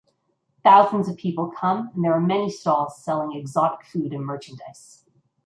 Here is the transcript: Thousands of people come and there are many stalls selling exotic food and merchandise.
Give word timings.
Thousands 0.63 1.07
of 1.07 1.15
people 1.15 1.51
come 1.51 1.91
and 1.93 2.03
there 2.03 2.13
are 2.13 2.19
many 2.19 2.49
stalls 2.49 2.97
selling 2.97 3.37
exotic 3.37 3.85
food 3.85 4.13
and 4.13 4.25
merchandise. 4.25 5.05